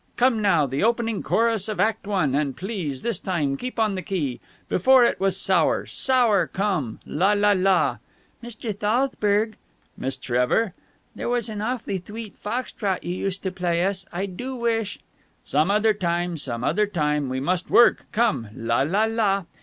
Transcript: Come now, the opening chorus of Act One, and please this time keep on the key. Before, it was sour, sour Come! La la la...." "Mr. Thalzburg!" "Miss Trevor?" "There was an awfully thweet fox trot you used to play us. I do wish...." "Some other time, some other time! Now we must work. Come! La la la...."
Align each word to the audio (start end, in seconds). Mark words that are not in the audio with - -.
Come 0.17 0.41
now, 0.41 0.65
the 0.65 0.81
opening 0.83 1.21
chorus 1.21 1.69
of 1.69 1.79
Act 1.79 2.07
One, 2.07 2.33
and 2.33 2.57
please 2.57 3.03
this 3.03 3.19
time 3.19 3.55
keep 3.55 3.77
on 3.79 3.93
the 3.93 4.01
key. 4.01 4.39
Before, 4.67 5.05
it 5.05 5.19
was 5.19 5.37
sour, 5.37 5.85
sour 5.85 6.47
Come! 6.47 6.99
La 7.05 7.33
la 7.33 7.51
la...." 7.51 7.99
"Mr. 8.43 8.75
Thalzburg!" 8.75 9.57
"Miss 9.95 10.17
Trevor?" 10.17 10.73
"There 11.13 11.29
was 11.29 11.49
an 11.49 11.61
awfully 11.61 11.99
thweet 11.99 12.33
fox 12.35 12.71
trot 12.71 13.03
you 13.03 13.13
used 13.13 13.43
to 13.43 13.51
play 13.51 13.85
us. 13.85 14.07
I 14.11 14.25
do 14.25 14.55
wish...." 14.55 14.97
"Some 15.43 15.69
other 15.69 15.93
time, 15.93 16.35
some 16.35 16.63
other 16.63 16.87
time! 16.87 17.25
Now 17.25 17.31
we 17.33 17.39
must 17.39 17.69
work. 17.69 18.05
Come! 18.11 18.47
La 18.55 18.81
la 18.81 19.05
la...." 19.05 19.43